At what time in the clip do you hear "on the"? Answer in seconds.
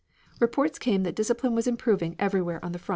2.65-2.79